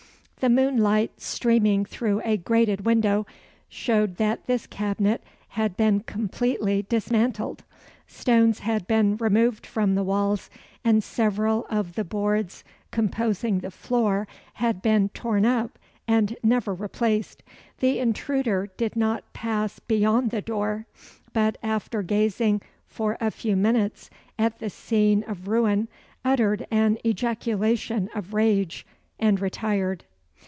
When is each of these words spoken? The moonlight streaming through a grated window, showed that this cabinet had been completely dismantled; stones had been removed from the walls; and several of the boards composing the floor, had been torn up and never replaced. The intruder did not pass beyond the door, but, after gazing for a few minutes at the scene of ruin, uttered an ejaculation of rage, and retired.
The 0.41 0.49
moonlight 0.49 1.21
streaming 1.21 1.85
through 1.85 2.23
a 2.25 2.35
grated 2.35 2.83
window, 2.83 3.27
showed 3.69 4.15
that 4.15 4.47
this 4.47 4.65
cabinet 4.65 5.23
had 5.49 5.77
been 5.77 5.99
completely 5.99 6.81
dismantled; 6.81 7.63
stones 8.07 8.61
had 8.61 8.87
been 8.87 9.17
removed 9.17 9.67
from 9.67 9.93
the 9.93 10.01
walls; 10.03 10.49
and 10.83 11.03
several 11.03 11.67
of 11.69 11.93
the 11.93 12.03
boards 12.03 12.63
composing 12.89 13.59
the 13.59 13.69
floor, 13.69 14.27
had 14.53 14.81
been 14.81 15.09
torn 15.09 15.45
up 15.45 15.77
and 16.07 16.35
never 16.41 16.73
replaced. 16.73 17.43
The 17.77 17.99
intruder 17.99 18.67
did 18.77 18.95
not 18.95 19.33
pass 19.33 19.77
beyond 19.77 20.31
the 20.31 20.41
door, 20.41 20.87
but, 21.33 21.55
after 21.61 22.01
gazing 22.01 22.63
for 22.87 23.15
a 23.21 23.29
few 23.29 23.55
minutes 23.55 24.09
at 24.39 24.57
the 24.57 24.71
scene 24.71 25.21
of 25.27 25.47
ruin, 25.47 25.87
uttered 26.25 26.65
an 26.71 26.97
ejaculation 27.05 28.09
of 28.15 28.33
rage, 28.33 28.87
and 29.19 29.39
retired. 29.39 30.03